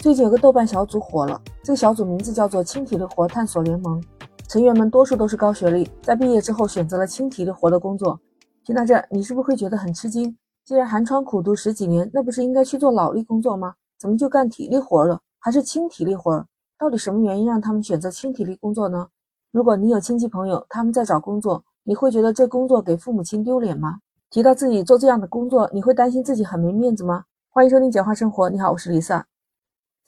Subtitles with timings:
[0.00, 4.02] 最近有个豆瓣小组火了，这个小组名字叫做“轻体力活探索联盟”，
[4.48, 8.18] 成员们多数都是高学历，在毕业之后选择了轻体力活的工作。
[8.64, 10.34] 听到这，你是不是会觉得很吃惊？
[10.64, 13.74] 既然寒窗苦读十几年，那不是应该去做脑力工作吗？
[13.98, 15.20] 怎么就干体力活了？
[15.38, 16.46] 还是轻体力活？
[16.78, 19.06] 到底什么原因让他们选择轻体力工作呢？
[19.52, 23.98] 如果你有亲戚朋友他们在找工作，你会觉得这工作给父母亲丢脸吗？
[24.30, 27.24] 提到自己做这样的工作，你会担心自己很没面子吗？
[27.50, 29.26] 欢迎收听简化生活，你好，我是李萨。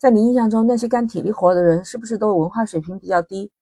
[0.02, 3.52] 在你印象中，那些干体力活的人是不是都文化水平比较低？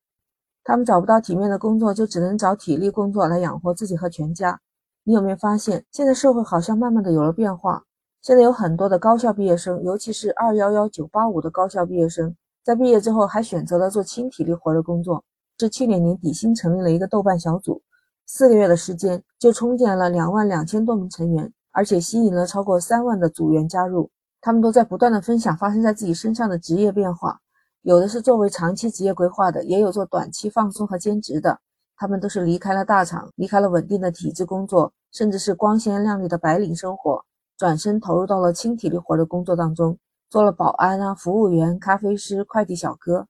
[0.65, 4.59] 他们找不到体面的工作，就只能找体力工作来养活自己和全家。
[5.05, 7.85] 你有没有发现，现在社会好像慢慢的有了变化？
[8.23, 15.23] 现在有很多的高校毕业生，尤其是二幺幺九八五的高校毕业生，在毕业之后还选择了做轻体力活的工作。
[15.59, 17.83] 是去年年底新成立了一个豆瓣小组，
[18.25, 24.11] 四个月的时间就冲进来了两万两千多名成员，而且吸引了超过三万的组员加入。
[24.41, 27.41] 他们都在不断的分享发生在自己身上的职业变化，
[27.83, 31.60] 有的是作为长期职业规划的，也有做短期放松和兼职的。
[31.96, 37.23] 他们都是离开了大厂，离开了稳定的体制工作，甚至是光鲜亮丽的白领生活，
[37.59, 39.99] 转身投入到了轻体力活的工作当中，
[40.30, 43.27] 做了保安啊、服务员、咖啡师、快递小哥。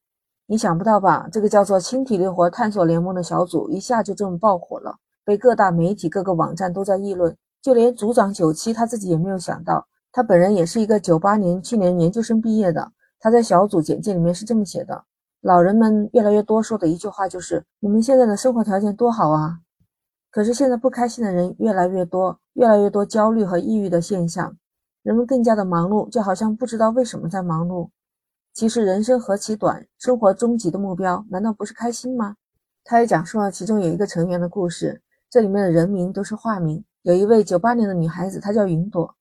[0.47, 1.28] 你想不到吧？
[1.33, 9.88] 这个叫做轻体力活探索联盟的小组一下就这么爆火了，被各大媒体、各个网站都在议论，就连组长九七他自己也没有想到。
[10.12, 12.92] 他本人也是一个九八年去年研究生毕业的。
[13.19, 15.05] 他在小组简介里面是这么写的：
[15.41, 19.61] 老人们越来越多说的一句话就是“你们现在的生活条件多好啊”。
[20.31, 24.56] 可是现在不开心的人越来越多，越来越多焦虑和抑郁的现象，
[25.03, 27.91] 人们更加的忙碌，就好像不知道为什么在忙碌。
[28.55, 32.36] 其实人生何其短，生活终极的目标难道不是开心吗？
[32.84, 36.83] 他也讲述了其中有一个成员的故事，这里面的人名都是化名。
[37.03, 39.14] 有一位九八年的女孩子，她叫云朵。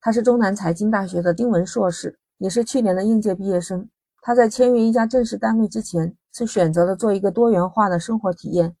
[0.00, 3.88] 他是中南财经大学的丁文硕士，也是去年的应届毕业生。
[4.22, 8.74] 他在签约一家正式单位之前，是选择了做一个多元化的生活体验。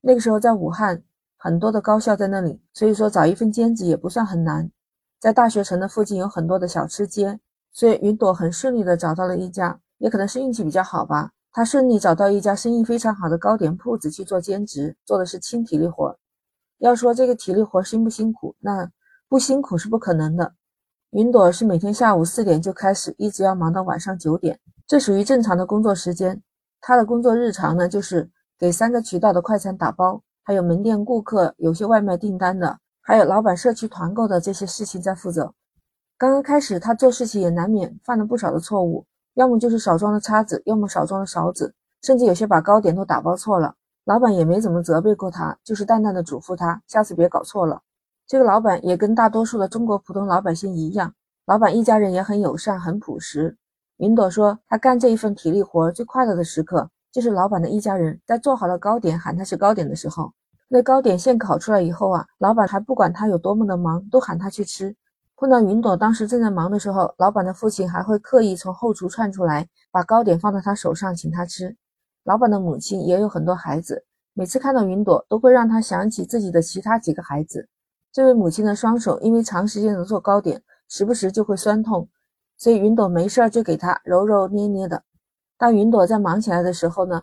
[0.00, 1.02] 那个时候在武汉，
[1.36, 4.70] 很多的高校在那里，所以说找一份兼职也不算很难。
[5.18, 7.40] 在大学城的附近有很多的小吃街，
[7.72, 11.32] 所以云朵很顺利的找到了一家，也可能是运气比较好吧。
[11.52, 16.16] 他顺利找到一家生意非常好的糕点铺子去做兼职，做的是轻体力活。
[16.78, 18.90] 要说这个体力活辛不辛苦，那
[19.28, 20.54] 不辛苦是不可能的。
[21.12, 26.40] 云朵是每天下午四点就开始，一直要忙到晚上九点，这属于正常的工作时间。
[26.80, 35.52] 他的工作日常呢，就是给三个渠道的快餐打包，还有门店顾客有些外卖订单的，还有老板社区团购的这些事情在负责。
[36.16, 39.04] 刚刚开始，他做事情也难免犯了不少的错误，
[39.34, 43.74] 要么就是少装了叉子，要么少装了勺子，甚至有些把糕点都打包错了。
[44.04, 47.82] 老板也没怎么责备过他，就是淡淡的嘱咐他，下次别搞错了。
[48.30, 51.12] 这个老板也跟大多数的中国普通老百姓一样，
[51.46, 53.56] 老板一家人也很友善、很朴实。
[53.96, 60.32] 云朵说，他干这一份体力活最快乐的时刻，就是老板的一家人在做好了糕点喊他吃糕点的时候。
[60.68, 64.94] 那糕点现烤出来以后啊，老板还不管他有多么的忙，都喊他去吃。
[65.34, 71.76] 碰到云朵当时正在忙的时候，老板的父亲还会刻意从后厨窜出来，把糕点放在他手上请他吃。
[72.22, 74.04] 老板的母亲也有很多孩子，
[74.34, 77.68] 每次看到云朵，都会让他想起自己的其他几个孩子。
[78.12, 82.08] 这位母亲的双手因为长时间的做糕点，时不时就会酸痛，
[82.56, 85.04] 所以云朵没事儿就给她揉揉捏捏的。
[85.56, 87.22] 当云朵在忙起来的时候呢，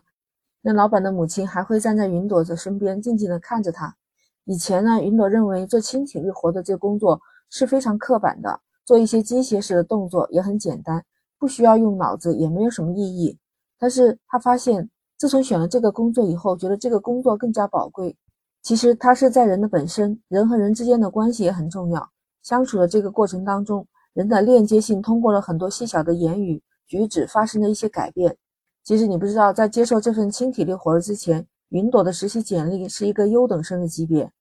[0.61, 3.97] 那老板的母亲还会站在云朵的身边，静静的看着她。
[4.45, 11.03] 以前呢，云朵认为做轻体力活的这工作是非常刻板的，做一些机械式的动作也很简单，
[11.37, 13.37] 不需要用脑子，也没有什么意义。
[13.77, 18.15] 但是她发现，自从选了这个工作以后，觉得这个工作更加宝贵。
[18.67, 22.11] 其实它是在人的本身，人和人之间的关系也很重要。
[22.43, 28.35] 相处的这个过程当中，人的链接性通过了很多细小的言语举止发生了一些改变。
[28.83, 34.33] 其实你不知道，在接受这份轻体力活儿之前，云朵的实习简历是一个优等生的级别。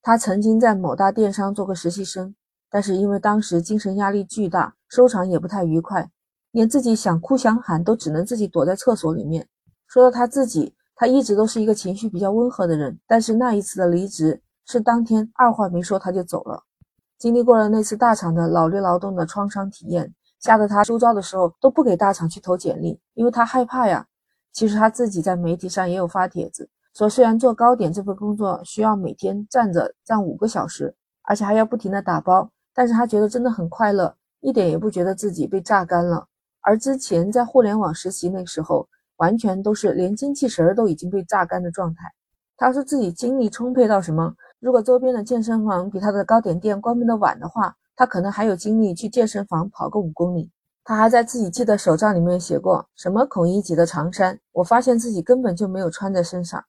[0.00, 2.32] 他曾经在某大电商做过实习生，
[2.70, 6.08] 但是因为当时精神压力巨大，收场也不太愉快，
[6.52, 9.48] 连自己想哭想喊都只能自己躲在厕所里面。
[9.88, 10.76] 说到他自己。
[11.00, 16.62] 他一直都是一个情绪比较温和的人，但是那一次的离职是当天二话没说他就走了。
[17.16, 24.06] 经历过了那次大厂的脑力劳动的创伤体验，吓得他周遭的时候都不给大厂去投简历，因为他害怕呀。
[24.52, 36.26] 其实他自己在媒体上也有发帖子，说虽然做糕点这份工作需要每天站着站五个小时，而且还要不停的打包，但是他觉得真的很快乐，一点也不觉得自己被榨干了。
[36.60, 38.86] 而之前在互联网实习那时候。
[39.20, 42.04] 完全都是连精气神儿都已经被榨干的状态。
[42.56, 44.34] 他说自己精力充沛到什么？
[44.58, 50.50] 如果周边的健身房比他的糕点店关门的晚的话，他可能还有精力去健身房跑个五公里。
[50.84, 56.64] 他还在自己记的手账里面写过什么孔乙己的长衫，我发现自己根本就没有穿在身上。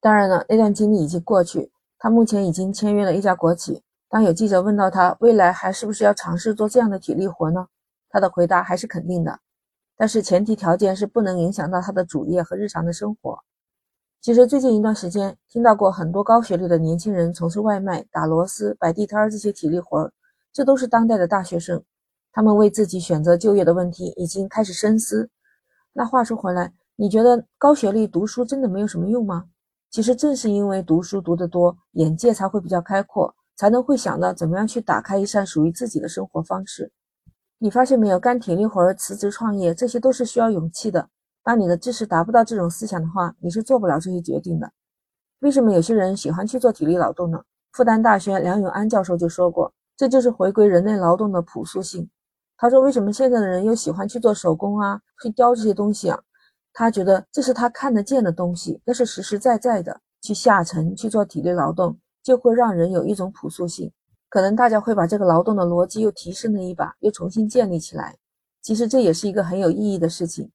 [0.00, 3.82] 当然了，那段经历已经过去，他目前已经签约了一家国企。
[4.08, 7.66] 当有记者问到他未来还是不是要尝试做这样的体力活呢？
[8.08, 9.38] 他的回答还是肯定的，
[10.02, 13.38] 但是前提条件是不能影响到他的主业和日常的生活。
[14.20, 20.12] 其实最近一段时间，听到过很多高学历的年轻人从事外卖、打螺丝、摆地摊儿这些体力活儿，
[20.52, 21.80] 这都是当代的大学生。
[22.32, 25.30] 他们为自己选择就业的问题已经开始深思。
[25.92, 29.44] 那话说回来，你觉得高学历读书真的没有什么用吗？
[29.88, 36.90] 其实正是因为读书读得多，眼界才会比较开阔，才能会想到怎么样去打开一扇属于自己的生活方式。
[37.62, 41.08] 你发现没有，干体力活、辞职创业，这些都是需要勇气的。
[41.44, 44.72] 当你的知识达不到这种思想的话，你是做不了这些决定的。
[45.38, 47.44] 为什么有些人喜欢去做体力劳动呢？
[47.70, 52.10] 复旦大学梁永安教授就说过，这就是回归人类劳动的朴素性。
[52.56, 56.20] 他说，为什么现在的人又喜欢去做手工啊，去雕这些东西啊？
[56.72, 60.00] 他觉得这是他看得见的东西，那是实实在在的。
[60.20, 63.92] 去下沉去做体力劳动，就会让人有一种朴素性。
[64.32, 68.16] 可能大家会把这个劳动的逻辑又提升了一把，又重新建立起来。
[68.62, 70.50] 其实这也是一个很有意义的事情。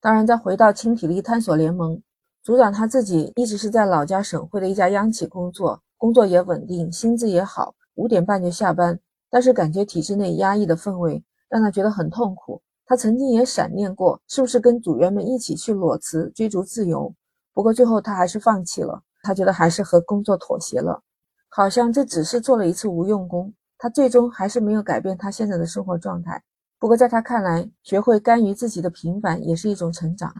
[0.00, 2.02] 当然，再回到轻体力探索联盟，
[2.42, 8.98] 组长他自己一直是在老家省会的一家央企工作，工作也稳定，薪资也好，五点半就下班。
[9.30, 12.60] 但是感觉体制内压抑的氛围让他觉得很痛苦。
[12.86, 17.14] 他曾经也闪念过，是不是跟组员们一起去裸辞追逐自由？
[17.54, 19.00] 不过最后他还是放弃了。
[19.22, 21.00] 他觉得还是和工作妥协了，
[21.56, 23.54] 好像这只是做了一次无用功。
[23.78, 26.42] 他最终还是没有改变他现在的生活状态。
[26.78, 30.34] 不过在他看来，学会甘于自己的平凡也是一种成长。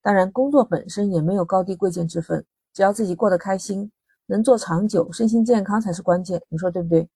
[0.00, 3.90] 当然，工作本身也没有高低贵贱之分，只要自己过得开心，
[4.26, 6.40] 能做长久，身心健康才是关键。
[6.48, 7.08] 你说对不对？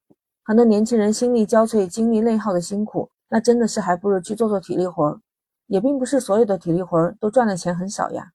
[0.43, 3.09] 很多年轻人心力交瘁、精力内耗的辛苦。
[3.29, 5.21] 那真的是还不如去做做体力活儿，
[5.69, 8.33] 也并不是所有的体力活儿都赚的钱很少呀。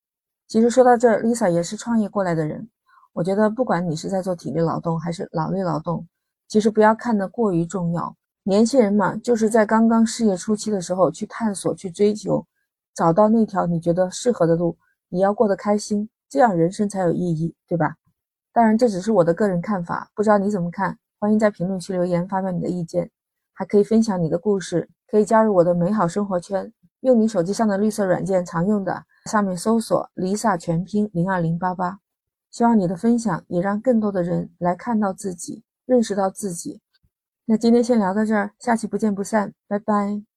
[0.48, 2.70] 其实说到这儿，Lisa 也是创业过来的人。
[3.16, 6.06] 我觉得不管你是在做体力劳动还是脑力劳动，
[6.50, 8.14] 其实不要看得过于重要。
[8.44, 12.46] 年轻人嘛，就是在刚刚事业初期的时候去探索、去追求，
[12.94, 14.78] 找到那条你觉得适合的路。
[15.08, 17.96] 你要过得开心，这样人生才有意义，对吧？
[18.52, 21.00] 当然这只是我的个人看法，不知道你怎么看？
[21.18, 23.10] 欢迎在评论区留言发表你的意见。
[23.54, 32.00] 还可以分享你的故事，可以加入我的美好生活圈，用你手机上的绿色软件常用的，上面搜索 Lisa 全拼零二零八八。
[32.56, 36.80] 希望你的分享也让更多的人来看到自己，认识到自己。
[37.44, 40.35] 那今天先聊到这儿，下期不见不散，拜拜。